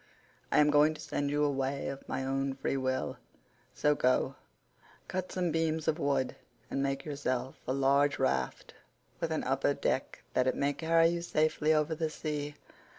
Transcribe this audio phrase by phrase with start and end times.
[0.51, 3.17] I am going to send you away of my own free will;
[3.75, 4.33] so go,
[5.07, 6.35] cut some beams of wood,
[6.71, 8.73] and make yourself a large raft
[9.19, 12.55] with an upper deck that it may carry you safely over the sea.